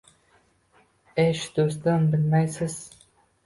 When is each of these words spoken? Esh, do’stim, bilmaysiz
Esh, 1.25 1.45
do’stim, 1.59 2.11
bilmaysiz 2.17 2.83